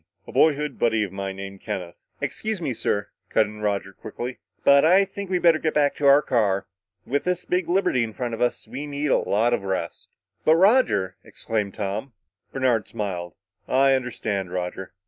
[0.25, 4.83] A boyhood buddy of mine named Kenneth" "Excuse me, sir," cut in Roger quickly, "but
[4.83, 6.65] I think we'd better get back to our car.
[7.05, 10.09] With this big liberty in front of us, we need a lot of rest."
[10.43, 12.13] "But, Roger!" exclaimed Tom.
[12.51, 13.35] Bernard smiled.
[13.67, 14.91] "I understand, Roger.